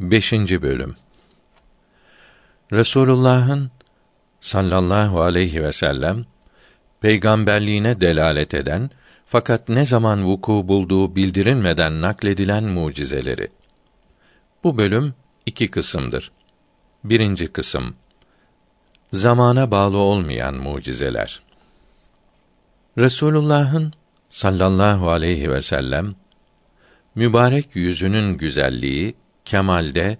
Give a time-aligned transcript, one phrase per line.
[0.00, 0.32] 5.
[0.32, 0.96] bölüm
[2.72, 3.70] Resulullah'ın
[4.40, 6.24] sallallahu aleyhi ve sellem
[7.00, 8.90] peygamberliğine delalet eden
[9.26, 13.48] fakat ne zaman vuku bulduğu bildirilmeden nakledilen mucizeleri.
[14.64, 15.14] Bu bölüm
[15.46, 16.32] iki kısımdır.
[17.04, 17.96] Birinci kısım
[19.12, 21.42] zamana bağlı olmayan mucizeler.
[22.98, 23.92] Resulullah'ın
[24.28, 26.14] sallallahu aleyhi ve sellem
[27.14, 29.14] mübarek yüzünün güzelliği
[29.46, 30.18] kemalde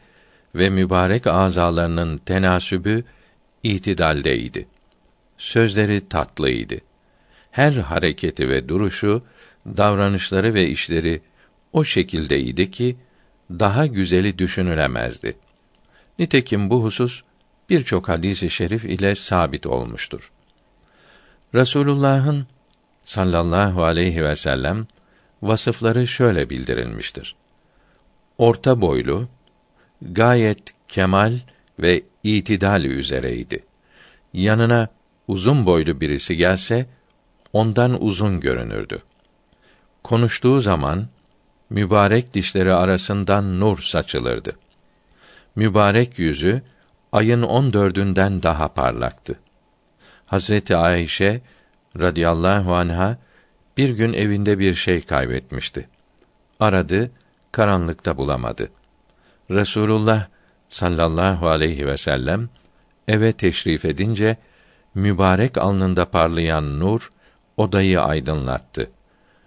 [0.54, 3.04] ve mübarek azalarının tenasübü
[3.62, 4.66] itidaldeydi.
[5.38, 6.78] Sözleri tatlıydı.
[7.50, 9.22] Her hareketi ve duruşu,
[9.66, 11.22] davranışları ve işleri
[11.72, 12.96] o şekildeydi ki
[13.50, 15.36] daha güzeli düşünülemezdi.
[16.18, 17.22] Nitekim bu husus
[17.70, 20.32] birçok hadisi şerif ile sabit olmuştur.
[21.54, 22.46] Resulullah'ın
[23.04, 24.86] sallallahu aleyhi ve sellem
[25.42, 27.34] vasıfları şöyle bildirilmiştir.
[28.38, 29.28] Orta boylu,
[30.02, 31.34] gayet kemal
[31.78, 33.64] ve itidal üzereydi.
[34.32, 34.88] Yanına
[35.28, 36.86] uzun boylu birisi gelse
[37.52, 39.02] ondan uzun görünürdü.
[40.02, 41.06] Konuştuğu zaman
[41.70, 44.56] mübarek dişleri arasından nur saçılırdı.
[45.56, 46.62] Mübarek yüzü
[47.12, 49.38] ayın on dördünden daha parlaktı.
[50.26, 51.40] Hazreti Ayşe
[51.98, 53.18] radıyallahu anha
[53.76, 55.88] bir gün evinde bir şey kaybetmişti.
[56.60, 57.10] Aradı,
[57.56, 58.70] karanlıkta bulamadı.
[59.50, 60.26] Resulullah
[60.68, 62.48] sallallahu aleyhi ve sellem
[63.08, 64.36] eve teşrif edince
[64.94, 67.12] mübarek alnında parlayan nur
[67.56, 68.90] odayı aydınlattı.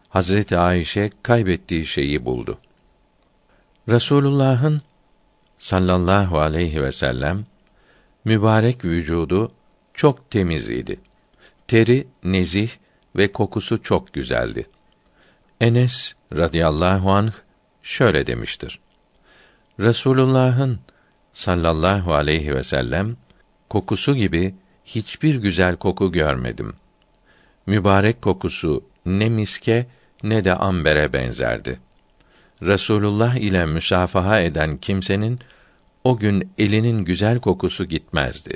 [0.10, 2.58] Hazreti Ayşe kaybettiği şeyi buldu.
[3.90, 4.82] Resulullah'ın
[5.58, 7.46] sallallahu aleyhi ve sellem
[8.26, 9.52] mübarek vücudu
[9.94, 11.00] çok temiz idi.
[11.68, 12.70] Teri nezih
[13.16, 14.66] ve kokusu çok güzeldi.
[15.62, 17.34] Enes radıyallahu anh
[17.84, 18.80] şöyle demiştir.
[19.80, 20.80] Resulullah'ın
[21.34, 23.18] sallallahu aleyhi ve sellem
[23.70, 24.56] kokusu gibi
[24.86, 26.74] hiçbir güzel koku görmedim.
[27.66, 29.88] Mübarek kokusu ne miske
[30.24, 31.80] ne de ambere benzerdi.
[32.62, 35.40] Resulullah ile müsafaha eden kimsenin
[36.04, 38.54] o gün elinin güzel kokusu gitmezdi.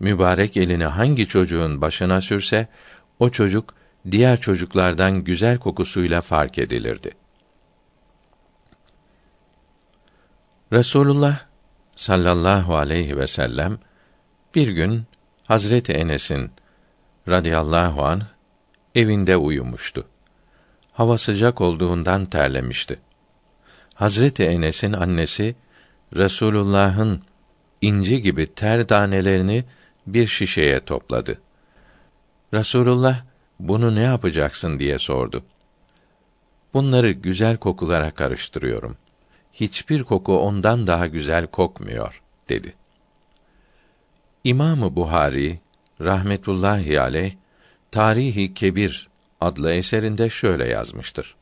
[0.00, 2.68] Mübarek elini hangi çocuğun başına sürse
[3.18, 3.74] o çocuk
[4.10, 7.10] diğer çocuklardan güzel kokusuyla fark edilirdi.
[10.72, 11.40] Resulullah
[11.96, 13.78] sallallahu aleyhi ve sellem
[14.54, 15.02] bir gün
[15.44, 16.50] Hazreti Enes'in
[17.28, 18.22] radıyallahu an
[18.94, 20.04] evinde uyumuştu.
[20.92, 22.98] Hava sıcak olduğundan terlemişti.
[23.94, 25.56] Hazreti Enes'in annesi
[26.16, 27.22] Resulullah'ın
[27.80, 29.64] inci gibi ter tanelerini
[30.06, 31.40] bir şişeye topladı.
[32.54, 33.22] Rasulullah
[33.60, 35.44] bunu ne yapacaksın diye sordu.
[36.74, 38.96] Bunları güzel kokulara karıştırıyorum.
[39.60, 42.74] Hiçbir koku ondan daha güzel kokmuyor dedi.
[44.44, 45.60] İmamı Buhari
[46.00, 47.32] rahmetullahi aleyh
[47.90, 49.08] Tarihi Kebir
[49.40, 51.36] adlı eserinde şöyle yazmıştır.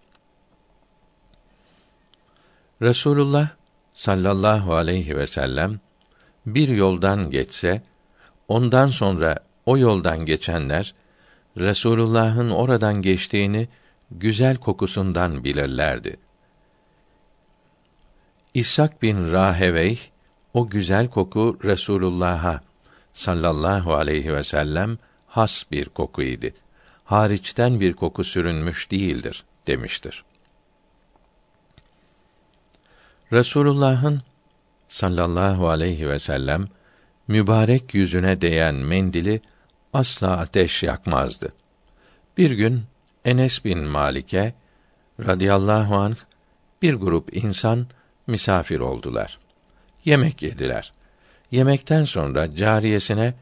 [2.82, 3.48] Resulullah
[3.92, 5.80] sallallahu aleyhi ve sellem
[6.46, 7.82] bir yoldan geçse
[8.48, 10.94] ondan sonra o yoldan geçenler
[11.58, 13.68] Resulullah'ın oradan geçtiğini
[14.10, 16.25] güzel kokusundan bilirlerdi.
[18.56, 20.00] İshak bin Rahevey
[20.54, 22.60] o güzel koku Resulullah'a
[23.12, 26.46] sallallahu aleyhi ve sellem has bir kokuydu.
[27.04, 30.24] Hariçten bir koku sürünmüş değildir demiştir.
[33.32, 34.22] Resulullah'ın
[34.88, 36.68] sallallahu aleyhi ve sellem
[37.28, 39.40] mübarek yüzüne değen mendili
[39.92, 41.52] asla ateş yakmazdı.
[42.36, 42.82] Bir gün
[43.24, 44.54] Enes bin Malik'e
[45.20, 46.16] radıyallahu anh
[46.82, 47.86] bir grup insan
[48.26, 49.38] misafir oldular.
[50.04, 50.92] Yemek yediler.
[51.50, 53.34] Yemekten sonra cariyesine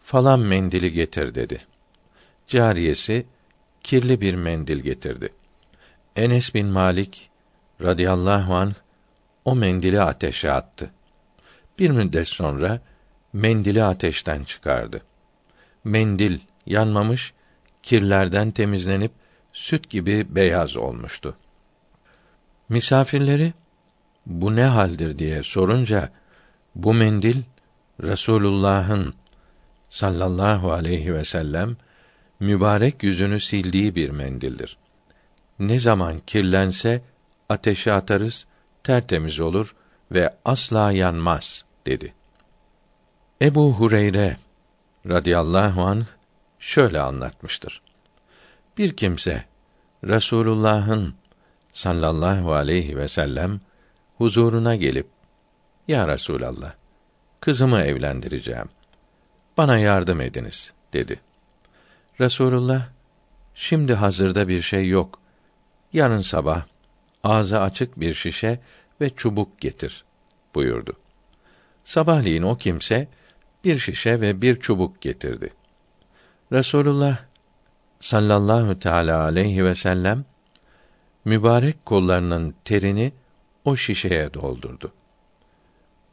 [0.00, 1.60] falan mendili getir dedi.
[2.48, 3.26] Cariyesi
[3.82, 5.32] kirli bir mendil getirdi.
[6.16, 7.30] Enes bin Malik
[7.82, 8.74] radıyallahu anh
[9.44, 10.90] o mendili ateşe attı.
[11.78, 12.80] Bir müddet sonra
[13.32, 15.02] mendili ateşten çıkardı.
[15.84, 17.32] Mendil yanmamış,
[17.82, 19.12] kirlerden temizlenip
[19.52, 21.36] süt gibi beyaz olmuştu.
[22.68, 23.52] Misafirleri
[24.26, 26.10] bu ne haldir diye sorunca
[26.74, 27.42] bu mendil
[28.02, 29.14] Resulullah'ın
[29.88, 31.76] sallallahu aleyhi ve sellem
[32.40, 34.76] mübarek yüzünü sildiği bir mendildir.
[35.58, 37.02] Ne zaman kirlense
[37.48, 38.46] ateşe atarız,
[38.82, 39.74] tertemiz olur
[40.12, 42.14] ve asla yanmaz dedi.
[43.42, 44.36] Ebu Hureyre
[45.08, 46.04] radıyallahu anh
[46.58, 47.82] şöyle anlatmıştır.
[48.78, 49.44] Bir kimse
[50.04, 51.14] Resulullah'ın
[51.72, 53.60] sallallahu aleyhi ve sellem
[54.18, 55.06] huzuruna gelip
[55.88, 56.72] Ya Resulallah,
[57.40, 58.68] kızımı evlendireceğim.
[59.56, 61.20] Bana yardım ediniz, dedi.
[62.20, 62.88] Resulullah,
[63.54, 65.18] şimdi hazırda bir şey yok.
[65.92, 66.64] Yarın sabah,
[67.24, 68.60] ağzı açık bir şişe
[69.00, 70.04] ve çubuk getir,
[70.54, 70.92] buyurdu.
[71.84, 73.08] Sabahleyin o kimse,
[73.64, 75.50] bir şişe ve bir çubuk getirdi.
[76.52, 77.18] Resulullah
[78.00, 80.24] sallallahu teala aleyhi ve sellem
[81.24, 83.12] mübarek kollarının terini
[83.66, 84.92] o şişeye doldurdu.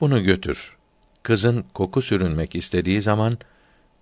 [0.02, 0.78] Bunu götür.
[1.24, 3.38] Kızın koku sürünmek istediği zaman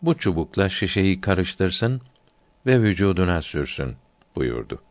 [0.01, 2.01] bu çubukla şişeyi karıştırsın
[2.65, 3.95] ve vücuduna sürsün
[4.35, 4.81] buyurdu.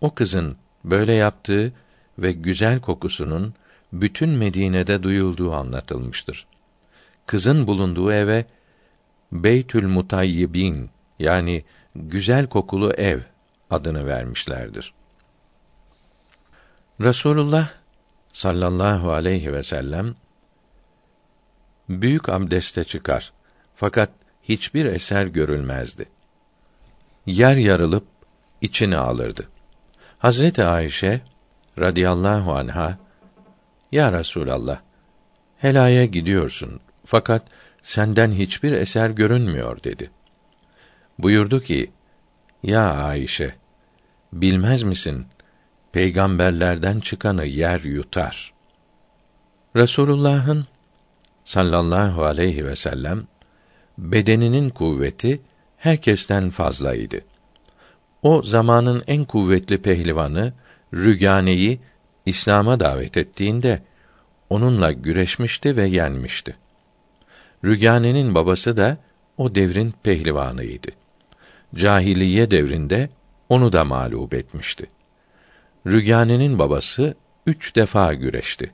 [0.00, 1.72] O kızın böyle yaptığı
[2.18, 3.54] ve güzel kokusunun
[3.92, 6.46] bütün Medine'de duyulduğu anlatılmıştır.
[7.26, 8.44] Kızın bulunduğu eve
[9.32, 11.64] Beytül Mutayyibin yani
[11.94, 13.18] güzel kokulu ev
[13.70, 14.97] adını vermişlerdir.
[17.00, 17.68] Resulullah
[18.32, 20.14] sallallahu aleyhi ve sellem
[21.88, 23.32] büyük abdeste çıkar.
[23.74, 24.10] Fakat
[24.42, 26.08] hiçbir eser görülmezdi.
[27.26, 28.04] Yer yarılıp
[28.60, 29.48] içine alırdı.
[30.18, 31.20] Hazreti Ayşe
[31.78, 32.98] radıyallahu anha
[33.92, 34.80] Ya Resulallah
[35.58, 37.42] helaya gidiyorsun fakat
[37.82, 40.10] senden hiçbir eser görünmüyor dedi.
[41.18, 41.90] Buyurdu ki
[42.62, 43.54] Ya Ayşe
[44.32, 45.26] bilmez misin
[45.92, 48.52] peygamberlerden çıkanı yer yutar.
[49.76, 50.66] Resulullah'ın
[51.44, 53.26] sallallahu aleyhi ve sellem
[53.98, 55.40] bedeninin kuvveti
[55.76, 57.20] herkesten fazlaydı.
[58.22, 60.52] O zamanın en kuvvetli pehlivanı
[60.94, 61.80] Rügane'yi
[62.26, 63.82] İslam'a davet ettiğinde
[64.50, 66.56] onunla güreşmişti ve yenmişti.
[67.64, 68.96] Rügane'nin babası da
[69.36, 70.88] o devrin pehlivanıydı.
[71.74, 73.10] Cahiliye devrinde
[73.48, 74.86] onu da mağlup etmişti.
[75.86, 77.14] Rügane'nin babası
[77.46, 78.72] üç defa güreşti.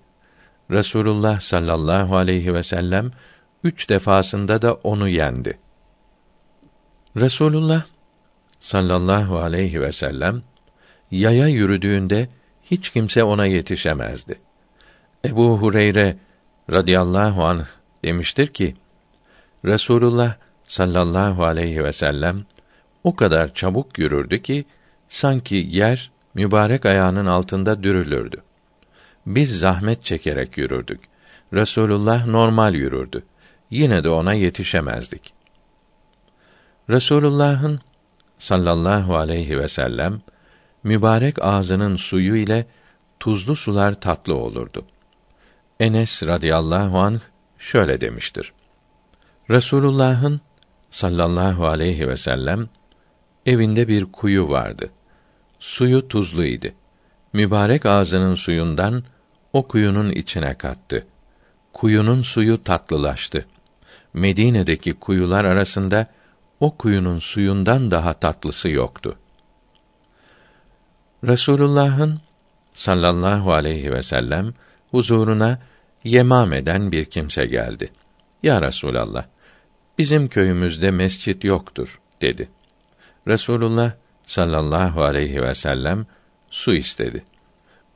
[0.70, 3.10] Resulullah sallallahu aleyhi ve sellem
[3.64, 5.58] üç defasında da onu yendi.
[7.16, 7.82] Resulullah
[8.60, 10.42] sallallahu aleyhi ve sellem
[11.10, 12.28] yaya yürüdüğünde
[12.62, 14.38] hiç kimse ona yetişemezdi.
[15.24, 16.16] Ebu Hureyre
[16.72, 17.66] radıyallahu anh
[18.04, 18.76] demiştir ki
[19.64, 20.34] Resulullah
[20.64, 22.44] sallallahu aleyhi ve sellem
[23.04, 24.64] o kadar çabuk yürürdü ki
[25.08, 28.42] sanki yer mübarek ayağının altında dürülürdü.
[29.26, 31.00] Biz zahmet çekerek yürürdük.
[31.52, 33.22] Resulullah normal yürürdü.
[33.70, 35.34] Yine de ona yetişemezdik.
[36.90, 37.80] Resulullah'ın
[38.38, 40.20] sallallahu aleyhi ve sellem
[40.82, 42.66] mübarek ağzının suyu ile
[43.20, 44.84] tuzlu sular tatlı olurdu.
[45.80, 47.20] Enes radıyallahu anh
[47.58, 48.52] şöyle demiştir.
[49.50, 50.40] Resulullah'ın
[50.90, 52.68] sallallahu aleyhi ve sellem
[53.46, 54.90] evinde bir kuyu vardı.
[55.64, 56.66] Suyu tuzluydu.
[57.32, 59.04] Mübarek ağzının suyundan
[59.52, 61.06] o kuyunun içine kattı.
[61.72, 63.46] Kuyunun suyu tatlılaştı.
[64.14, 66.06] Medine'deki kuyular arasında
[66.60, 69.18] o kuyunun suyundan daha tatlısı yoktu.
[71.24, 72.20] Resulullah'ın
[72.74, 74.54] sallallahu aleyhi ve sellem
[74.90, 75.58] huzuruna
[76.04, 77.92] Yemame'den bir kimse geldi.
[78.42, 79.24] Ya Resulallah,
[79.98, 82.48] bizim köyümüzde mescit yoktur dedi.
[83.28, 83.92] Resulullah
[84.26, 86.06] sallallahu aleyhi ve sellem
[86.50, 87.24] su istedi.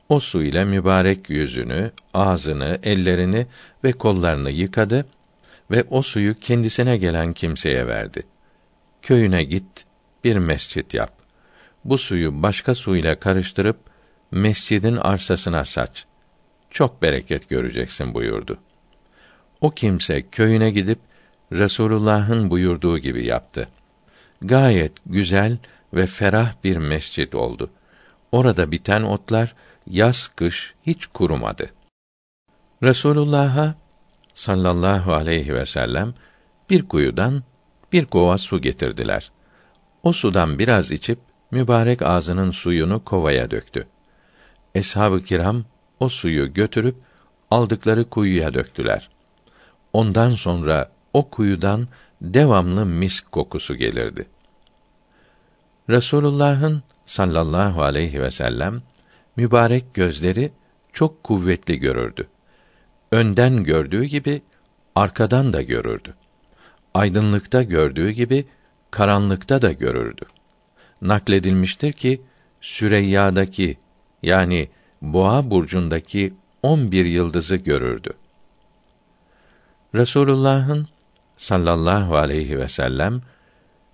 [0.09, 3.47] O su ile mübarek yüzünü, ağzını, ellerini
[3.83, 5.05] ve kollarını yıkadı
[5.71, 8.23] ve o suyu kendisine gelen kimseye verdi.
[9.01, 9.85] Köyüne git,
[10.23, 11.13] bir mescit yap.
[11.85, 13.77] Bu suyu başka suyla karıştırıp
[14.31, 16.05] mescidin arsasına saç.
[16.71, 18.57] Çok bereket göreceksin buyurdu.
[19.61, 20.99] O kimse köyüne gidip
[21.51, 23.69] Resulullah'ın buyurduğu gibi yaptı.
[24.41, 25.57] Gayet güzel
[25.93, 27.69] ve ferah bir mescit oldu.
[28.31, 29.55] Orada biten otlar
[29.87, 31.69] yaz kış hiç kurumadı.
[32.83, 33.75] Resulullah'a
[34.33, 36.13] sallallahu aleyhi ve sellem
[36.69, 37.43] bir kuyudan
[37.93, 39.31] bir kova su getirdiler.
[40.03, 41.19] O sudan biraz içip
[41.51, 43.87] mübarek ağzının suyunu kovaya döktü.
[44.75, 45.65] Eshab-ı kiram
[45.99, 46.95] o suyu götürüp
[47.51, 49.09] aldıkları kuyuya döktüler.
[49.93, 51.87] Ondan sonra o kuyudan
[52.21, 54.27] devamlı misk kokusu gelirdi.
[55.89, 58.81] Resulullah'ın sallallahu aleyhi ve sellem
[59.35, 60.51] mübarek gözleri
[60.93, 62.27] çok kuvvetli görürdü.
[63.11, 64.41] Önden gördüğü gibi
[64.95, 66.13] arkadan da görürdü.
[66.93, 68.45] Aydınlıkta gördüğü gibi
[68.91, 70.25] karanlıkta da görürdü.
[71.01, 72.21] Nakledilmiştir ki
[72.61, 73.77] Süreyya'daki
[74.23, 74.69] yani
[75.01, 78.13] Boğa burcundaki on bir yıldızı görürdü.
[79.95, 80.87] Resulullah'ın
[81.37, 83.21] sallallahu aleyhi ve sellem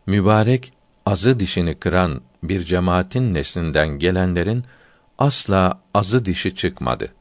[0.05, 0.74] mübarek
[1.05, 4.63] azı dişini kıran bir cemaatin neslinden gelenlerin
[5.17, 7.13] asla azı dişi çıkmadı.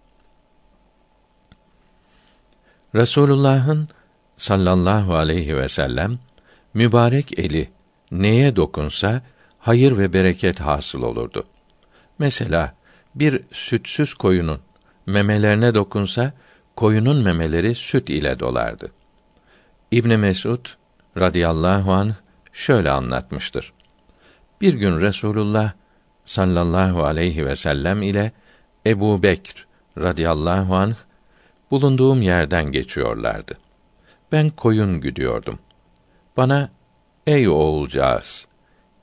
[2.94, 3.88] Resulullah'ın
[4.36, 6.18] sallallahu aleyhi ve sellem
[6.74, 7.68] mübarek eli
[8.10, 9.22] neye dokunsa
[9.58, 11.44] hayır ve bereket hasıl olurdu.
[12.18, 12.74] Mesela
[13.14, 14.60] bir sütsüz koyunun
[15.06, 16.32] memelerine dokunsa
[16.76, 18.92] koyunun memeleri süt ile dolardı.
[19.90, 20.66] İbn Mesud
[21.18, 22.14] radıyallahu anh
[22.54, 23.72] şöyle anlatmıştır.
[24.60, 25.72] Bir gün Resulullah
[26.24, 28.32] sallallahu aleyhi ve sellem ile
[28.86, 29.66] Ebu Bekr
[29.98, 30.94] radıyallahu anh
[31.70, 33.58] bulunduğum yerden geçiyorlardı.
[34.32, 35.58] Ben koyun güdüyordum.
[36.36, 36.70] Bana,
[37.26, 38.46] ey oğulcağız,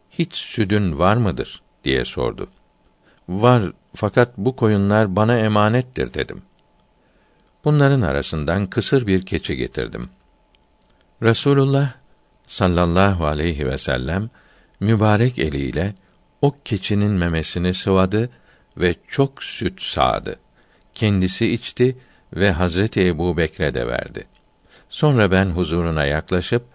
[0.09, 1.61] hiç südün var mıdır?
[1.83, 2.49] diye sordu.
[3.29, 6.41] Var, fakat bu koyunlar bana emanettir dedim.
[7.65, 10.09] Bunların arasından kısır bir keçi getirdim.
[11.21, 11.93] Resulullah
[12.51, 14.29] sallallahu aleyhi ve sellem
[14.79, 15.95] mübarek eliyle
[16.41, 18.29] o keçinin memesini sıvadı
[18.77, 20.39] ve çok süt sağdı.
[20.93, 21.97] Kendisi içti
[22.33, 24.27] ve Hazreti Ebu Bekre de verdi.
[24.89, 26.65] Sonra ben huzuruna yaklaşıp,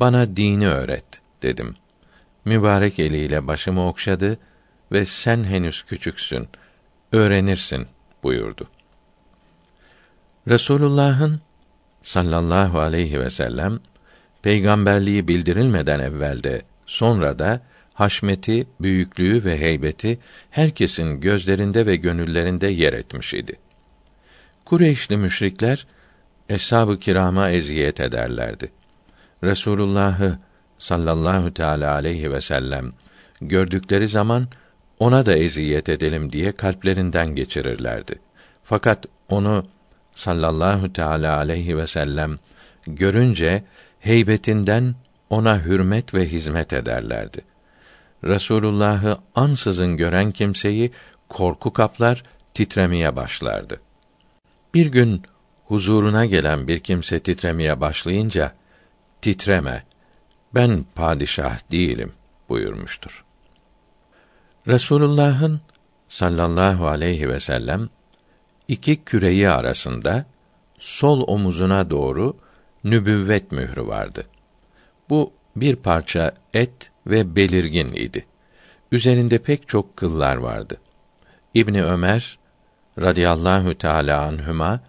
[0.00, 1.04] bana dini öğret,
[1.42, 1.76] dedim.
[2.44, 4.38] Mübarek eliyle başımı okşadı
[4.92, 6.48] ve sen henüz küçüksün,
[7.12, 7.86] öğrenirsin,
[8.22, 8.68] buyurdu.
[10.48, 11.40] Resulullah'ın
[12.02, 13.80] sallallahu aleyhi ve sellem
[14.42, 17.60] peygamberliği bildirilmeden evvelde sonra da
[17.94, 20.18] haşmeti, büyüklüğü ve heybeti
[20.50, 23.58] herkesin gözlerinde ve gönüllerinde yer etmiş idi.
[24.64, 25.86] Kureyşli müşrikler
[26.48, 28.72] eshab-ı kirama eziyet ederlerdi.
[29.44, 30.38] Resulullah'ı
[30.78, 32.92] sallallahu teala aleyhi ve sellem
[33.40, 34.48] gördükleri zaman
[34.98, 38.14] ona da eziyet edelim diye kalplerinden geçirirlerdi.
[38.62, 39.66] Fakat onu
[40.14, 42.38] sallallahu teala aleyhi ve sellem
[42.86, 43.64] görünce
[44.02, 44.94] heybetinden
[45.30, 47.40] ona hürmet ve hizmet ederlerdi.
[48.24, 50.92] Resulullah'ı ansızın gören kimseyi
[51.28, 52.22] korku kaplar,
[52.54, 53.80] titremeye başlardı.
[54.74, 55.22] Bir gün
[55.64, 58.52] huzuruna gelen bir kimse titremeye başlayınca
[59.20, 59.84] titreme
[60.54, 62.12] ben padişah değilim
[62.48, 63.24] buyurmuştur.
[64.66, 65.60] Resulullah'ın
[66.08, 67.88] sallallahu aleyhi ve sellem
[68.68, 70.26] iki küreyi arasında
[70.78, 72.36] sol omuzuna doğru
[72.84, 74.26] nübüvvet mührü vardı.
[75.10, 78.26] Bu bir parça et ve belirgin idi.
[78.92, 80.76] Üzerinde pek çok kıllar vardı.
[81.54, 82.38] İbni Ömer
[82.98, 84.80] radıyallahu teala anhüma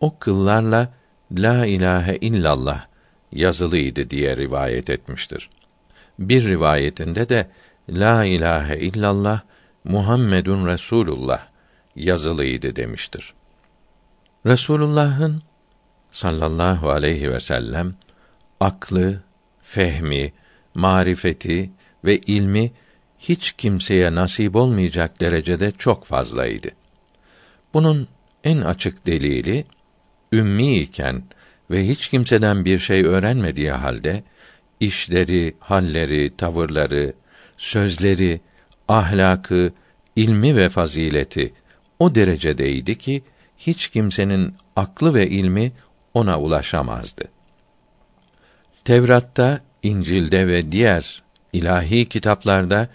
[0.00, 0.92] o kıllarla
[1.32, 2.86] la ilahe illallah
[3.32, 5.50] yazılıydı diye rivayet etmiştir.
[6.18, 7.50] Bir rivayetinde de
[7.88, 9.40] la ilahe illallah
[9.84, 11.46] Muhammedun Resulullah
[11.96, 13.34] yazılıydı demiştir.
[14.46, 15.42] Resulullah'ın
[16.16, 17.94] sallallahu aleyhi ve sellem
[18.60, 19.22] aklı,
[19.62, 20.32] fehmi,
[20.74, 21.70] marifeti
[22.04, 22.72] ve ilmi
[23.18, 26.68] hiç kimseye nasip olmayacak derecede çok fazlaydı.
[27.74, 28.08] Bunun
[28.44, 29.64] en açık delili
[30.32, 31.22] ümmi iken
[31.70, 34.22] ve hiç kimseden bir şey öğrenmediği halde
[34.80, 37.12] işleri, halleri, tavırları,
[37.58, 38.40] sözleri,
[38.88, 39.72] ahlakı,
[40.16, 41.52] ilmi ve fazileti
[41.98, 43.22] o derecedeydi ki
[43.58, 45.72] hiç kimsenin aklı ve ilmi
[46.16, 47.24] ona ulaşamazdı.
[48.84, 52.88] Tevrat'ta, İncil'de ve diğer ilahi kitaplarda,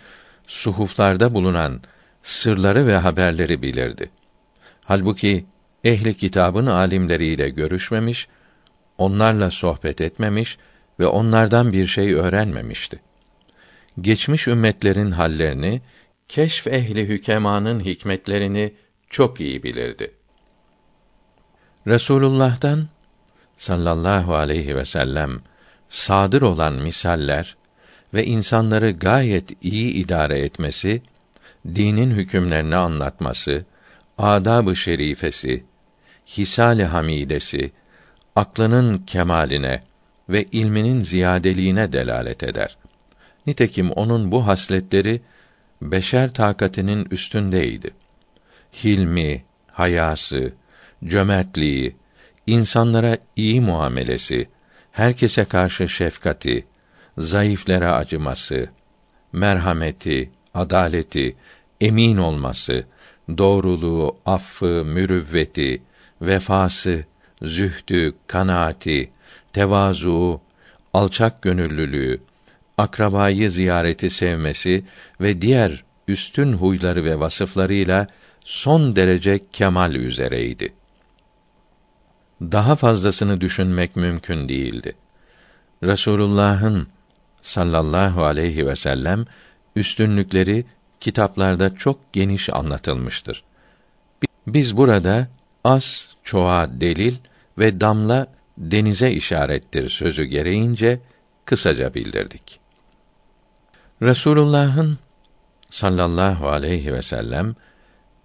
[0.48, 1.82] suhuflarda bulunan
[2.22, 4.10] sırları ve haberleri bilirdi.
[4.86, 5.46] Halbuki
[5.84, 8.28] ehli kitabın alimleriyle görüşmemiş,
[8.98, 10.58] onlarla sohbet etmemiş
[11.00, 13.00] ve onlardan bir şey öğrenmemişti.
[14.02, 15.82] Geçmiş ümmetlerin hallerini,
[16.28, 18.74] keşf ehli hükemanın hikmetlerini
[19.10, 20.12] çok iyi bilirdi.
[21.88, 22.88] Resulullah'tan
[23.62, 25.40] sallallahu aleyhi ve sellem
[25.88, 27.58] sadır olan misaller
[28.14, 31.02] ve insanları gayet iyi idare etmesi,
[31.66, 33.66] dinin hükümlerini anlatması,
[34.18, 35.64] adab-ı şerifesi,
[36.38, 37.72] hisal-i hamidesi,
[38.36, 39.84] aklının kemaline
[40.30, 42.78] ve ilminin ziyadeliğine delalet eder.
[43.48, 45.22] Nitekim onun bu hasletleri
[45.82, 47.92] beşer takatinin üstündeydi.
[48.84, 50.54] Hilmi, hayası,
[51.06, 52.01] cömertliği,
[52.48, 54.50] insanlara iyi muamelesi,
[54.92, 56.66] herkese karşı şefkati,
[57.18, 58.70] zayıflere acıması,
[59.34, 61.36] merhameti, adaleti,
[61.82, 62.86] emin olması,
[63.38, 65.82] doğruluğu, affı, mürüvveti,
[66.22, 67.06] vefası,
[67.42, 69.12] zühdü, kanaati,
[69.54, 70.42] tevazu,
[70.94, 72.22] alçak gönüllülüğü,
[72.78, 74.84] akrabayı ziyareti sevmesi
[75.22, 78.08] ve diğer üstün huyları ve vasıflarıyla
[78.46, 80.74] son derece kemal üzereydi.
[82.42, 84.96] Daha fazlasını düşünmek mümkün değildi.
[85.84, 86.88] Resulullah'ın
[87.42, 89.26] sallallahu aleyhi ve sellem
[89.76, 90.66] üstünlükleri
[91.00, 93.44] kitaplarda çok geniş anlatılmıştır.
[94.48, 95.28] Biz burada
[95.64, 97.16] az çoğa delil
[97.58, 101.00] ve damla denize işarettir sözü gereğince
[101.46, 102.60] kısaca bildirdik.
[104.02, 104.98] Resulullah'ın
[105.70, 107.56] sallallahu aleyhi ve sellem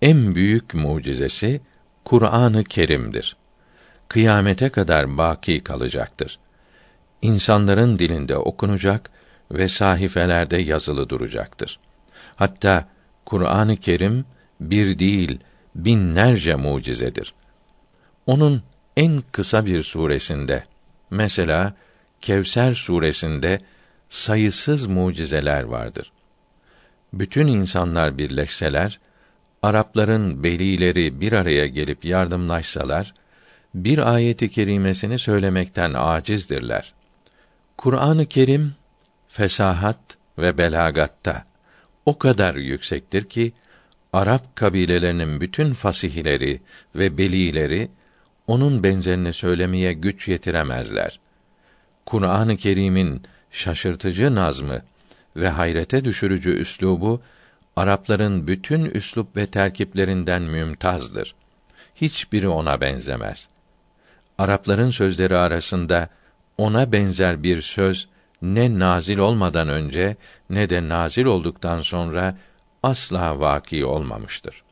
[0.02, 1.60] en büyük mucizesi
[2.04, 3.36] Kur'an-ı Kerim'dir.
[4.08, 6.38] Kıyamete kadar baki kalacaktır.
[7.22, 9.10] İnsanların dilinde okunacak
[9.50, 11.78] ve sahifelerde yazılı duracaktır.
[12.36, 12.88] Hatta
[13.24, 14.24] Kur'an-ı Kerim
[14.60, 15.38] bir değil
[15.74, 17.34] binlerce mucizedir.
[18.26, 18.62] Onun
[18.96, 20.64] en kısa bir suresinde
[21.10, 21.74] mesela
[22.20, 23.60] Kevser suresinde
[24.08, 26.12] sayısız mucizeler vardır.
[27.12, 29.00] Bütün insanlar birleşseler,
[29.62, 33.14] Arapların belileri bir araya gelip yardımlaşsalar,
[33.84, 36.94] bir ayeti kerimesini söylemekten acizdirler.
[37.76, 38.74] Kur'an-ı Kerim
[39.28, 39.98] fesahat
[40.38, 41.44] ve belagatta
[42.06, 43.52] o kadar yüksektir ki
[44.12, 46.60] Arap kabilelerinin bütün fasihleri
[46.94, 47.88] ve belileri
[48.46, 51.20] onun benzerini söylemeye güç yetiremezler.
[52.06, 54.82] Kur'an-ı Kerim'in şaşırtıcı nazmı
[55.36, 57.20] ve hayrete düşürücü üslubu
[57.76, 61.34] Arapların bütün üslup ve terkiplerinden mümtazdır.
[61.94, 63.48] Hiçbiri ona benzemez.
[64.38, 66.08] Arapların sözleri arasında
[66.58, 68.08] ona benzer bir söz
[68.42, 70.16] ne nazil olmadan önce
[70.50, 72.38] ne de nazil olduktan sonra
[72.82, 74.62] asla vaki olmamıştır.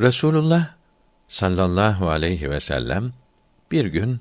[0.00, 0.68] Resulullah
[1.28, 3.12] sallallahu aleyhi ve sellem
[3.70, 4.20] bir gün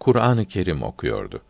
[0.00, 1.42] Kur'an-ı Kerim okuyordu.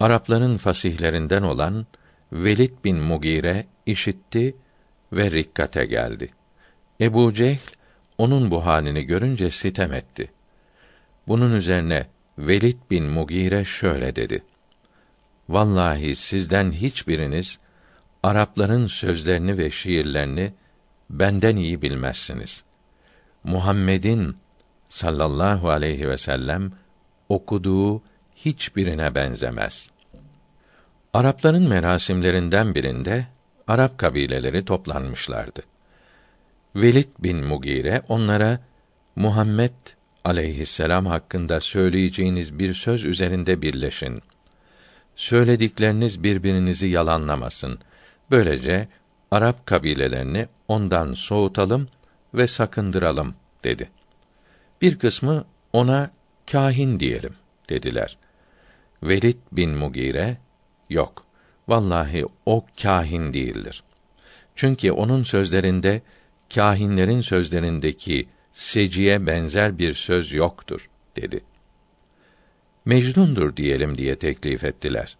[0.00, 1.86] Arapların fasihlerinden olan
[2.32, 4.56] Velid bin Mugire işitti
[5.12, 6.30] ve rikkate geldi.
[7.00, 7.79] Ebu Cehl
[8.20, 10.30] onun bu halini görünce sitem etti.
[11.28, 12.06] Bunun üzerine
[12.38, 14.44] Velid bin Mugire şöyle dedi:
[15.48, 17.58] Vallahi sizden hiçbiriniz
[18.22, 20.52] Arapların sözlerini ve şiirlerini
[21.10, 22.64] benden iyi bilmezsiniz.
[23.44, 24.36] Muhammed'in
[24.88, 26.72] sallallahu aleyhi ve sellem
[27.28, 28.02] okuduğu
[28.36, 29.90] hiçbirine benzemez.
[31.14, 33.26] Arapların merasimlerinden birinde
[33.68, 35.62] Arap kabileleri toplanmışlardı.
[36.76, 38.60] Velid bin Mugire onlara
[39.16, 39.72] Muhammed
[40.24, 44.22] aleyhisselam hakkında söyleyeceğiniz bir söz üzerinde birleşin.
[45.16, 47.78] Söyledikleriniz birbirinizi yalanlamasın.
[48.30, 48.88] Böylece
[49.30, 51.88] Arap kabilelerini ondan soğutalım
[52.34, 53.88] ve sakındıralım dedi.
[54.82, 56.10] Bir kısmı ona
[56.52, 57.34] kahin diyelim
[57.68, 58.18] dediler.
[59.02, 60.38] Velid bin Mugire
[60.90, 61.24] yok.
[61.68, 63.82] Vallahi o kahin değildir.
[64.56, 66.02] Çünkü onun sözlerinde
[66.54, 71.40] kahinlerin sözlerindeki seciye benzer bir söz yoktur dedi.
[72.84, 75.16] Mecnundur diyelim diye teklif ettiler.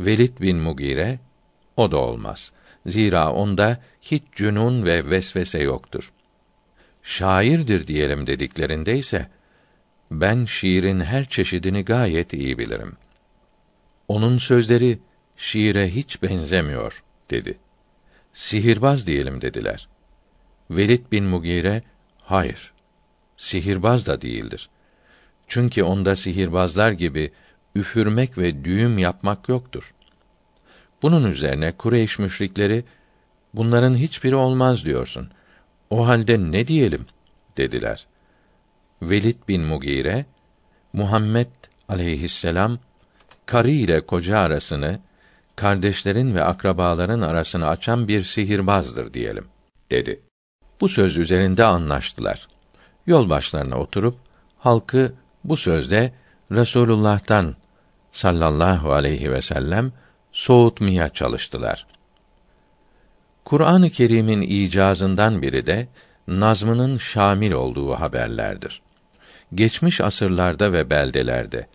[0.00, 1.18] Velid bin Mugire
[1.76, 2.52] o da olmaz.
[2.86, 6.12] Zira onda hiç cünun ve vesvese yoktur.
[7.02, 9.28] Şairdir diyelim dediklerinde ise
[10.10, 12.96] ben şiirin her çeşidini gayet iyi bilirim.
[14.08, 14.98] Onun sözleri
[15.36, 17.58] şiire hiç benzemiyor dedi.
[18.32, 19.88] Sihirbaz diyelim dediler.
[20.70, 21.82] Velid bin Mugire
[22.22, 22.72] hayır.
[23.36, 24.68] Sihirbaz da değildir.
[25.48, 27.32] Çünkü onda sihirbazlar gibi
[27.74, 29.94] üfürmek ve düğüm yapmak yoktur.
[31.02, 32.84] Bunun üzerine Kureyş müşrikleri
[33.54, 35.28] bunların hiçbiri olmaz diyorsun.
[35.90, 37.06] O halde ne diyelim
[37.56, 38.06] dediler.
[39.02, 40.26] Velid bin Mugire
[40.92, 41.46] Muhammed
[41.88, 42.78] aleyhisselam
[43.46, 45.00] karı ile koca arasını
[45.56, 49.44] kardeşlerin ve akrabaların arasını açan bir sihirbazdır diyelim
[49.90, 50.25] dedi.
[50.80, 52.48] Bu söz üzerinde anlaştılar.
[53.06, 54.18] Yol başlarına oturup
[54.58, 55.12] halkı
[55.44, 56.12] bu sözde
[56.52, 57.54] Resulullah'tan
[58.12, 59.92] sallallahu aleyhi ve sellem
[60.32, 61.86] soğutmaya çalıştılar.
[63.44, 65.88] Kur'an-ı Kerim'in icazından biri de
[66.28, 68.82] nazmının şamil olduğu haberlerdir.
[69.54, 71.66] Geçmiş asırlarda ve beldelerde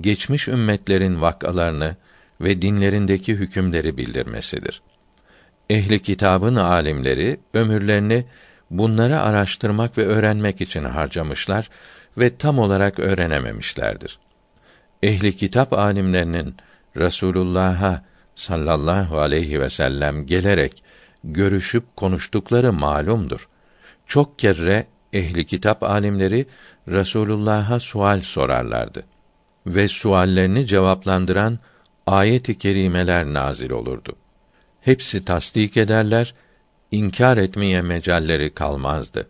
[0.00, 1.96] geçmiş ümmetlerin vakalarını
[2.40, 4.82] ve dinlerindeki hükümleri bildirmesidir.
[5.70, 8.24] Ehli kitabın alimleri ömürlerini
[8.70, 11.70] bunları araştırmak ve öğrenmek için harcamışlar
[12.18, 14.18] ve tam olarak öğrenememişlerdir.
[15.02, 16.56] Ehli kitap alimlerinin
[16.96, 18.04] Resulullah'a
[18.36, 20.82] sallallahu aleyhi ve sellem gelerek
[21.24, 23.48] görüşüp konuştukları malumdur.
[24.06, 26.46] Çok kere ehli kitap alimleri
[26.88, 29.04] Resulullah'a sual sorarlardı
[29.66, 31.58] ve suallerini cevaplandıran
[32.06, 34.16] ayet-i kerimeler nazil olurdu.
[34.86, 36.34] Hepsi tasdik ederler,
[36.90, 39.28] inkar etmeye mecalleri kalmazdı.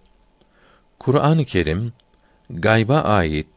[0.98, 1.92] Kur'an-ı Kerim
[2.50, 3.48] gayba ait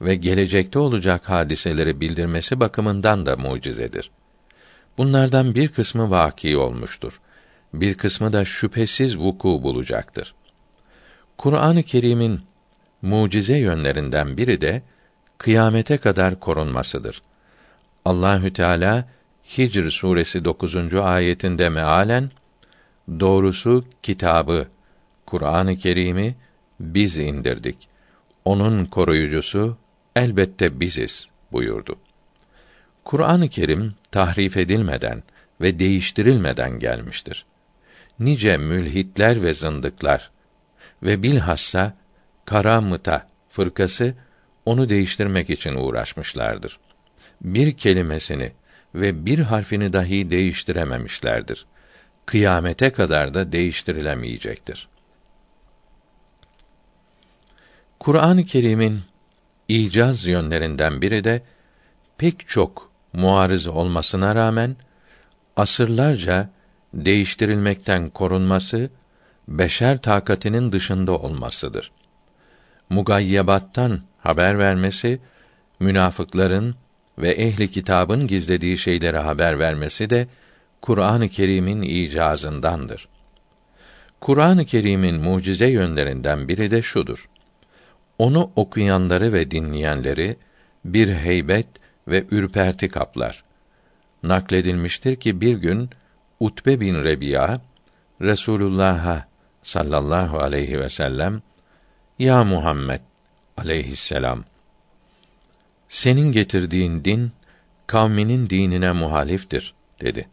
[0.00, 4.10] ve gelecekte olacak hadiseleri bildirmesi bakımından da mucizedir.
[4.98, 7.20] Bunlardan bir kısmı vaki olmuştur.
[7.74, 10.34] Bir kısmı da şüphesiz vuku bulacaktır.
[11.38, 12.40] Kur'an-ı Kerim'in
[13.02, 14.82] mucize yönlerinden biri de
[15.38, 17.22] kıyamete kadar korunmasıdır.
[18.04, 19.08] Allahü Teala
[19.44, 20.94] Hicr suresi 9.
[20.94, 22.30] ayetinde mealen
[23.20, 24.68] doğrusu kitabı
[25.26, 26.34] Kur'an-ı Kerim'i
[26.80, 27.88] biz indirdik.
[28.44, 29.76] Onun koruyucusu
[30.16, 31.96] elbette biziz buyurdu.
[33.04, 35.22] Kur'an-ı Kerim tahrif edilmeden
[35.60, 37.46] ve değiştirilmeden gelmiştir.
[38.18, 40.30] Nice mülhitler ve zındıklar
[41.02, 41.94] ve bilhassa
[42.44, 44.14] Karamıta fırkası
[44.66, 46.78] onu değiştirmek için uğraşmışlardır.
[47.40, 48.52] Bir kelimesini
[48.94, 51.66] ve bir harfini dahi değiştirememişlerdir.
[52.26, 54.88] Kıyamete kadar da değiştirilemeyecektir.
[58.00, 59.00] Kur'an-ı Kerim'in
[59.68, 61.42] icaz yönlerinden biri de
[62.18, 64.76] pek çok muarız olmasına rağmen
[65.56, 66.50] asırlarca
[66.94, 68.90] değiştirilmekten korunması
[69.48, 71.92] beşer takatinin dışında olmasıdır.
[72.90, 75.20] Mugayyebattan haber vermesi,
[75.80, 76.74] münafıkların
[77.18, 80.26] ve ehli kitabın gizlediği şeylere haber vermesi de
[80.82, 83.08] Kur'an-ı Kerim'in icazındandır.
[84.20, 87.28] Kur'an-ı Kerim'in mucize yönlerinden biri de şudur.
[88.18, 90.36] Onu okuyanları ve dinleyenleri
[90.84, 91.66] bir heybet
[92.08, 93.44] ve ürperti kaplar.
[94.22, 95.90] Nakledilmiştir ki bir gün
[96.40, 97.60] Utbe bin Rebiya
[98.20, 99.26] Resulullah'a
[99.62, 101.42] sallallahu aleyhi ve sellem
[102.18, 103.00] Ya Muhammed
[103.56, 104.44] aleyhisselam
[105.92, 107.32] senin getirdiğin din
[107.86, 110.28] kavminin dinine muhaliftir dedi.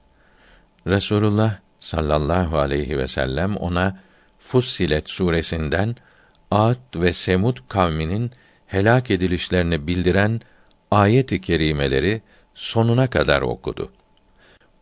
[0.87, 3.99] Resulullah sallallahu aleyhi ve sellem ona
[4.39, 5.95] Fussilet suresinden
[6.51, 8.31] Ad ve Semud kavminin
[8.67, 10.41] helak edilişlerini bildiren
[10.91, 12.21] ayet-i kerimeleri
[12.53, 13.91] sonuna kadar okudu.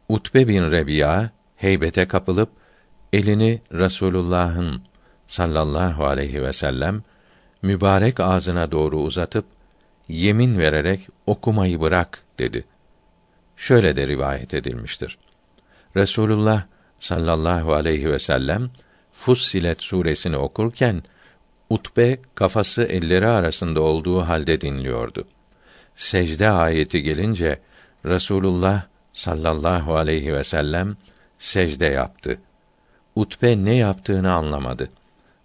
[0.10, 2.50] Utbe bin Rebiya heybete kapılıp
[3.14, 4.82] elini Resulullah'ın
[5.28, 7.04] sallallahu aleyhi ve sellem
[7.62, 9.57] mübarek ağzına doğru uzatıp
[10.08, 12.66] yemin vererek okumayı bırak dedi.
[13.58, 15.18] Şöyle de rivayet edilmiştir.
[15.96, 16.64] Resulullah
[17.00, 18.70] sallallahu aleyhi ve sellem
[19.14, 21.04] Fussilet suresini okurken
[21.70, 25.28] Utbe kafası elleri arasında olduğu halde dinliyordu.
[25.96, 27.60] Secde ayeti gelince
[28.06, 30.98] Resulullah sallallahu aleyhi ve sellem
[31.40, 32.40] secde yaptı.
[33.16, 34.90] Utbe ne yaptığını anlamadı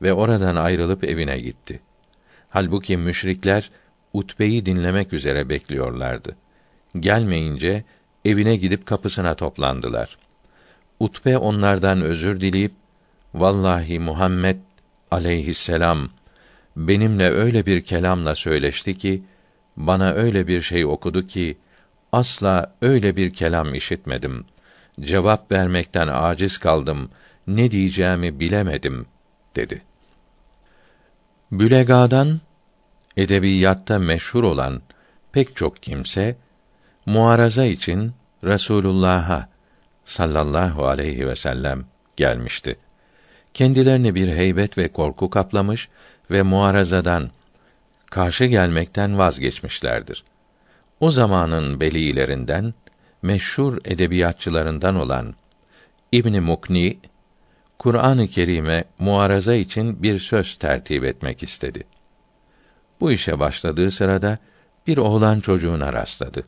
[0.03, 1.81] ve oradan ayrılıp evine gitti.
[2.51, 3.71] Halbuki müşrikler
[4.13, 6.37] Utbe'yi dinlemek üzere bekliyorlardı.
[7.01, 7.85] Gelmeyince
[8.25, 10.19] evine gidip kapısına toplandılar.
[11.01, 12.73] Utbe onlardan özür dileyip
[13.35, 14.57] vallahi Muhammed
[15.11, 16.11] aleyhisselam
[16.77, 19.23] benimle öyle bir kelamla söyleşti ki
[19.77, 21.59] bana öyle bir şey okudu ki
[22.13, 24.45] asla öyle bir kelam işitmedim.
[25.01, 27.11] Cevap vermekten aciz kaldım.
[27.47, 29.07] Ne diyeceğimi bilemedim
[29.57, 29.83] dedi.
[31.53, 32.41] Bülegadan
[33.17, 34.83] edebiyatta meşhur olan
[35.33, 36.37] pek çok kimse
[37.07, 38.13] muaraza için
[38.45, 39.49] Resulullah'a
[40.05, 41.85] sallallahu aleyhi ve sellem
[42.17, 42.77] gelmişti.
[43.55, 45.89] Kendilerini bir heybet ve korku kaplamış
[46.31, 47.31] ve muarazadan
[48.11, 50.25] karşı gelmekten vazgeçmişlerdir.
[51.01, 52.75] O zamanın belilerinden
[53.23, 55.35] meşhur edebiyatçılarından olan
[56.13, 56.99] İbn Mukni
[57.79, 61.85] Kur'an-ı Kerim'e muaraza için bir söz tertip etmek istedi.
[63.03, 64.39] Bu işe başladığı sırada
[64.87, 66.45] bir oğlan çocuğuna rastladı.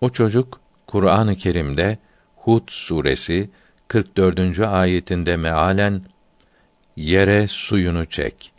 [0.00, 1.98] O çocuk Kur'an-ı Kerim'de
[2.36, 3.50] Hud suresi
[3.88, 4.60] 44.
[4.60, 6.02] ayetinde mealen
[6.96, 8.52] yere suyunu çek.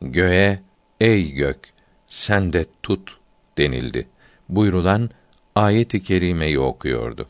[0.00, 0.62] Göğe
[1.00, 1.58] ey gök
[2.08, 3.16] sen de tut
[3.58, 4.08] denildi.
[4.48, 5.10] Buyrulan
[5.54, 7.28] ayet-i kerimeyi okuyordu.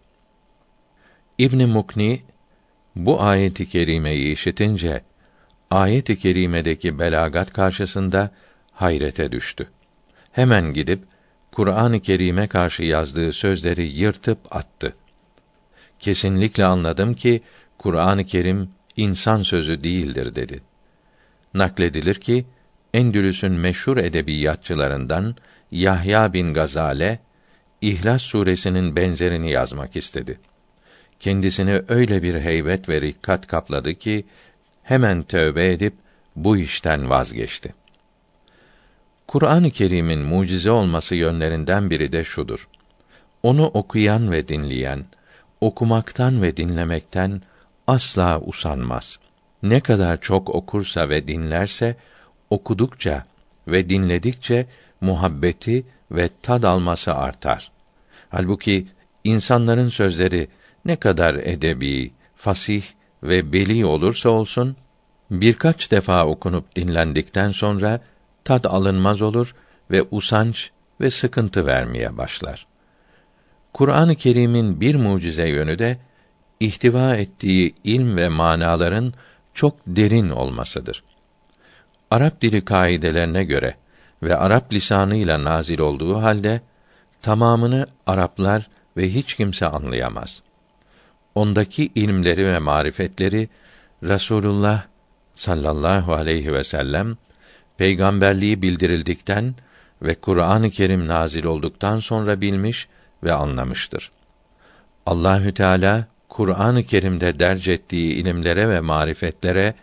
[1.39, 2.23] İbn Mukni
[2.97, 5.03] bu ayet-i kerimeyi işitince
[5.71, 8.31] ayet-i kerimedeki belagat karşısında
[8.73, 9.69] hayrete düştü.
[10.33, 11.03] Hemen gidip
[11.53, 14.97] Kur'an-ı Kerim'e karşı yazdığı sözleri yırtıp attı.
[15.99, 17.43] Kesinlikle anladım ki
[17.79, 20.63] Kur'an-ı Kerim insan sözü değildir dedi.
[21.55, 22.45] Nakledilir ki
[22.95, 25.37] Endülüs'ün meşhur edebiyatçılarından
[25.71, 27.19] Yahya bin Gazale
[27.81, 30.41] İhlas suresinin benzerini yazmak istedi.
[31.21, 34.25] Kendisini öyle bir heybet ve rikkat kapladı ki
[34.83, 35.95] hemen tövbe edip
[36.37, 37.75] bu işten vazgeçti.
[39.33, 42.69] Kur'an-ı Kerim'in mucize olması yönlerinden biri de şudur.
[43.43, 45.05] Onu okuyan ve dinleyen,
[45.61, 47.43] okumaktan ve dinlemekten
[47.87, 49.19] asla usanmaz.
[49.63, 51.97] Ne kadar çok okursa ve dinlerse,
[52.51, 53.25] okudukça
[53.69, 54.67] ve dinledikçe
[55.01, 57.71] muhabbeti ve tad alması artar.
[58.29, 58.87] Halbuki
[59.25, 60.49] insanların sözleri
[60.85, 62.83] ne kadar edebi, fasih
[63.23, 64.77] ve beli olursa olsun,
[65.31, 68.01] birkaç defa okunup dinlendikten sonra
[68.45, 69.55] tad alınmaz olur
[69.91, 72.67] ve usanç ve sıkıntı vermeye başlar.
[73.73, 75.99] Kur'an-ı Kerim'in bir mucize yönü de
[76.61, 79.15] ihtiva ettiği ilm ve manaların
[79.55, 81.05] çok derin olmasıdır.
[82.11, 83.75] Arap dili kaidelerine göre
[84.23, 86.61] ve Arap lisanıyla nazil olduğu halde
[87.23, 90.43] tamamını Araplar ve hiç kimse anlayamaz.
[91.35, 93.49] Ondaki ilimleri ve marifetleri
[94.03, 94.83] Rasulullah
[95.35, 97.17] sallallahu aleyhi ve sellem
[97.83, 99.55] peygamberliği bildirildikten
[100.03, 102.89] ve Kur'an-ı Kerim nazil olduktan sonra bilmiş
[103.25, 104.11] ve anlamıştır.
[105.07, 109.75] Allahü Teala Kur'an-ı Kerim'de derc ettiği ilimlere ve marifetlere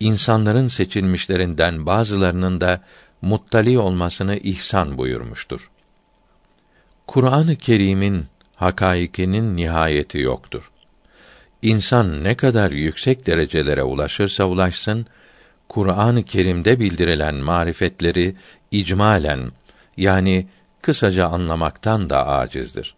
[0.00, 2.80] insanların seçilmişlerinden bazılarının da
[3.22, 5.70] muttali olmasını ihsan buyurmuştur.
[7.06, 10.70] Kur'an-ı Kerim'in hakaikinin nihayeti yoktur.
[11.62, 15.06] İnsan ne kadar yüksek derecelere ulaşırsa ulaşsın,
[15.72, 18.34] Kur'an-ı Kerim'de bildirilen marifetleri
[18.70, 19.52] icmalen
[19.96, 20.46] yani
[20.82, 22.94] kısaca anlamaktan da acizdir.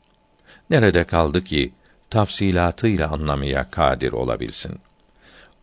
[0.71, 1.73] Nerede kaldı ki
[2.11, 4.79] tafsilatıyla anlamaya kadir olabilsin?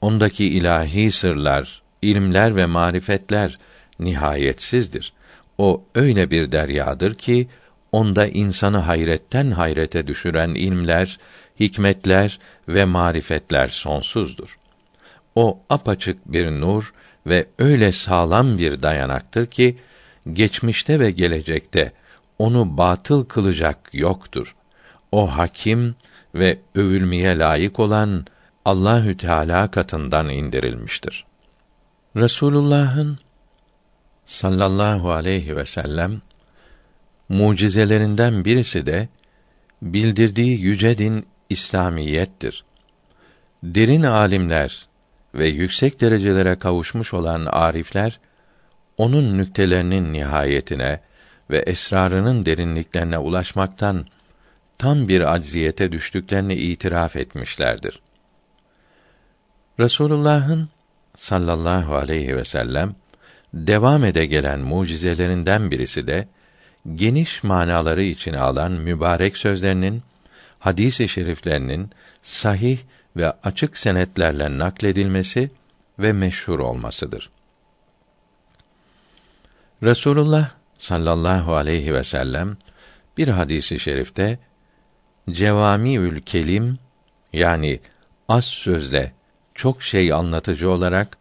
[0.02, 3.58] Ondaki ilahi sırlar, ilimler ve marifetler
[4.00, 5.14] nihayetsizdir.
[5.58, 7.48] O öyle bir deryadır ki
[7.92, 11.20] onda insanı hayretten hayrete düşüren ilmler,
[11.60, 14.58] hikmetler ve marifetler sonsuzdur.
[15.36, 16.94] O apaçık bir nur
[17.26, 19.78] ve öyle sağlam bir dayanaktır ki
[20.34, 21.94] geçmişte ve gelecekte
[22.40, 24.56] onu batıl kılacak yoktur.
[25.12, 25.96] O hakim
[26.36, 28.26] ve övülmeye layık olan
[28.66, 31.26] Allahü Teala katından indirilmiştir.
[32.16, 33.20] Resulullah'ın
[34.26, 36.22] sallallahu aleyhi ve sellem
[37.30, 39.10] mucizelerinden birisi de
[39.82, 42.64] bildirdiği yüce din İslamiyettir.
[43.64, 44.88] Derin alimler
[45.34, 48.20] ve yüksek derecelere kavuşmuş olan arifler
[48.98, 51.00] onun nüktelerinin nihayetine
[51.50, 54.06] ve esrarının derinliklerine ulaşmaktan
[54.78, 58.02] tam bir acziyete düştüklerini itiraf etmişlerdir.
[59.80, 60.70] Resulullah'ın
[61.18, 62.96] sallallahu aleyhi ve sellem
[63.54, 66.28] devam ede gelen mucizelerinden birisi de
[66.96, 70.04] geniş manaları içine alan mübarek sözlerinin
[70.60, 71.90] hadis-i şeriflerinin
[72.24, 72.78] sahih
[73.16, 75.52] ve açık senetlerle nakledilmesi
[76.00, 77.30] ve meşhur olmasıdır.
[79.84, 82.58] Resulullah sallallahu aleyhi ve sellem
[83.18, 84.40] bir hadisi şerifte
[85.30, 86.80] cevamiül kelim
[87.34, 87.80] yani
[88.30, 89.14] az sözle
[89.56, 91.18] çok şey anlatıcı olarak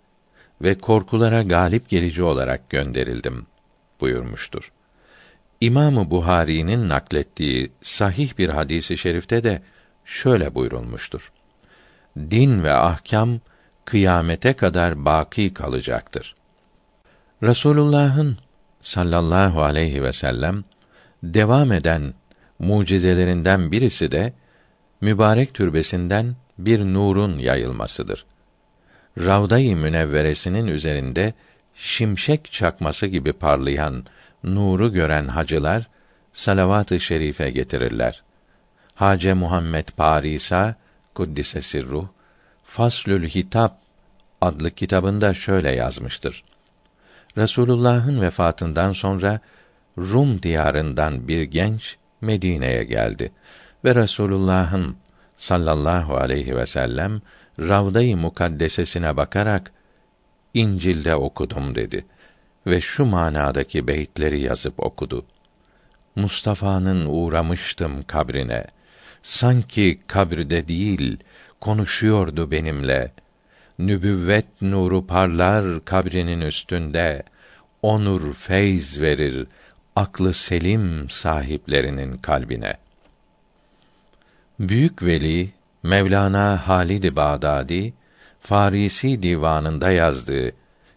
[0.63, 3.47] ve korkulara galip gelici olarak gönderildim
[4.01, 4.73] buyurmuştur.
[5.61, 9.63] İmamı Buhari'nin naklettiği sahih bir hadisi şerifte de
[10.05, 11.33] şöyle buyurulmuştur.
[12.17, 13.41] Din ve ahkam
[13.85, 16.35] kıyamete kadar baki kalacaktır.
[17.43, 18.39] Resulullah'ın
[18.81, 20.65] sallallahu aleyhi ve sellem
[21.23, 22.15] devam eden
[22.59, 24.33] mucizelerinden birisi de
[25.01, 28.25] mübarek türbesinden bir nurun yayılmasıdır.
[29.19, 31.35] Ravda-i Münevveresinin üzerinde
[31.75, 34.05] şimşek çakması gibi parlayan
[34.45, 35.89] nuru gören hacılar
[36.33, 38.23] salavat-ı şerife getirirler.
[38.95, 40.75] Hace Muhammed Parisa
[41.21, 42.07] kuddise sirruh
[42.65, 43.79] Faslül Hitap
[44.41, 46.45] adlı kitabında şöyle yazmıştır.
[47.37, 49.41] Resulullah'ın vefatından sonra
[49.99, 53.33] Rum diyarından bir genç Medine'ye geldi
[53.85, 54.97] ve Resulullah'ın
[55.39, 57.23] sallallahu aleyhi ve sellem
[57.59, 59.73] Ravda-i Mukaddesesine bakarak
[60.55, 62.07] İncil'de okudum dedi
[62.67, 65.25] ve şu manadaki beyitleri yazıp okudu.
[66.17, 68.80] Mustafa'nın uğramıştım kabrine.
[69.23, 71.17] Sanki kabirde değil,
[71.61, 73.13] konuşuyordu benimle.
[73.79, 77.23] Nübüvvet nuru parlar kabrinin üstünde.
[77.83, 79.47] O nur feyz verir
[79.97, 82.75] aklı selim sahiplerinin kalbine.
[84.61, 85.51] Büyük veli
[85.83, 87.93] Mevlana Halid Bağdadi
[88.41, 90.53] Farisi divanında yazdığı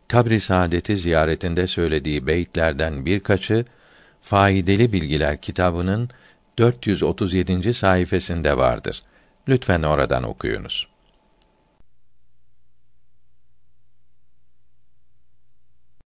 [0.07, 3.65] kabri saadeti ziyaretinde söylediği beyitlerden birkaçı
[4.21, 6.09] Faydalı Bilgiler kitabının
[6.57, 7.73] 437.
[7.73, 9.03] sayfasında vardır.
[9.47, 10.92] Lütfen oradan okuyunuz.